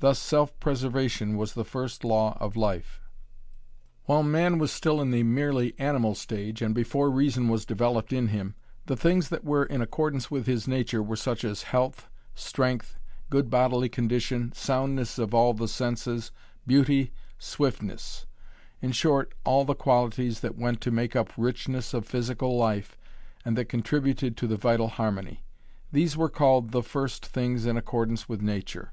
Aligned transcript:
Thus 0.00 0.18
self 0.18 0.58
preservation 0.58 1.36
was 1.36 1.54
the 1.54 1.62
first 1.64 2.02
law 2.02 2.36
of 2.40 2.56
life. 2.56 3.00
While 4.06 4.24
man 4.24 4.58
was 4.58 4.72
still 4.72 5.00
in 5.00 5.12
the 5.12 5.22
merely 5.22 5.78
animal 5.78 6.16
stage, 6.16 6.60
and 6.60 6.74
before 6.74 7.08
reason 7.08 7.46
was 7.46 7.64
developed 7.64 8.12
in 8.12 8.26
him, 8.34 8.56
the 8.86 8.96
things 8.96 9.28
that 9.28 9.44
were 9.44 9.64
in 9.64 9.80
accordance 9.80 10.28
with 10.28 10.46
his 10.48 10.66
nature 10.66 11.00
were 11.04 11.14
such 11.14 11.44
as 11.44 11.62
health, 11.70 12.08
strength, 12.34 12.98
good 13.30 13.48
bodily 13.48 13.88
condition, 13.88 14.50
soundness 14.56 15.20
of 15.20 15.32
all 15.34 15.54
the 15.54 15.68
senses, 15.68 16.32
beauty, 16.66 17.12
swiftness 17.38 18.26
in 18.82 18.90
short 18.90 19.32
all 19.44 19.64
the 19.64 19.76
qualities 19.76 20.40
that 20.40 20.58
went 20.58 20.80
to 20.80 20.90
make 20.90 21.14
up 21.14 21.30
richness 21.36 21.94
of 21.94 22.08
physical 22.08 22.56
life 22.56 22.96
and 23.44 23.56
that 23.56 23.66
contributed 23.66 24.36
to 24.36 24.48
the 24.48 24.56
vital 24.56 24.88
harmony. 24.88 25.44
These 25.92 26.16
were 26.16 26.28
called 26.28 26.72
the 26.72 26.82
first 26.82 27.24
things 27.24 27.66
in 27.66 27.76
accordance 27.76 28.28
with 28.28 28.42
nature. 28.42 28.92